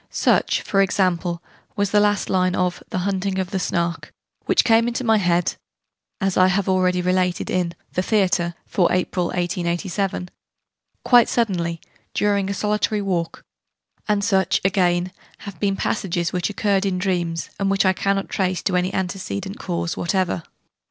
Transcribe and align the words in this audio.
Such, 0.09 0.63
for 0.63 0.81
example, 0.81 1.43
was 1.75 1.91
the 1.91 1.99
last 1.99 2.27
line 2.27 2.55
of 2.55 2.81
'The 2.89 2.97
Hunting 2.97 3.37
of 3.37 3.51
the 3.51 3.59
Snark,' 3.59 4.11
which 4.45 4.63
came 4.63 4.87
into 4.87 5.03
my 5.03 5.17
head 5.19 5.53
(as 6.19 6.37
I 6.37 6.47
have 6.47 6.67
already 6.67 7.03
related 7.03 7.51
in 7.51 7.75
'The 7.93 8.01
Theatre' 8.01 8.55
for 8.65 8.91
April, 8.91 9.27
1887) 9.27 10.29
quite 11.05 11.29
suddenly, 11.29 11.79
during 12.15 12.49
a 12.49 12.53
solitary 12.55 13.03
walk: 13.03 13.43
and 14.07 14.23
such, 14.23 14.59
again, 14.65 15.11
have 15.37 15.59
been 15.59 15.75
passages 15.75 16.33
which 16.33 16.49
occurred 16.49 16.83
in 16.87 16.97
dreams, 16.97 17.51
and 17.59 17.69
which 17.69 17.85
I 17.85 17.93
cannot 17.93 18.27
trace 18.27 18.63
to 18.63 18.75
any 18.75 18.91
antecedent 18.91 19.59
cause 19.59 19.95
whatever. 19.95 20.41